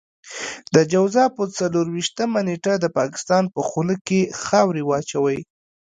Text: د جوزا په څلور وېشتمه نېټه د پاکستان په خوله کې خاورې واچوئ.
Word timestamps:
د 0.75 0.75
جوزا 0.91 1.25
په 1.37 1.43
څلور 1.57 1.85
وېشتمه 1.95 2.39
نېټه 2.47 2.73
د 2.79 2.85
پاکستان 2.97 3.43
په 3.53 3.61
خوله 3.67 3.95
کې 4.07 4.19
خاورې 4.43 4.83
واچوئ. 4.85 5.39